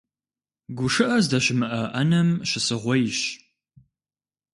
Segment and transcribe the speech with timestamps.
[0.77, 3.19] ГушыӀэ здэщымыӀэ Ӏэнэм щысыгъуейщ.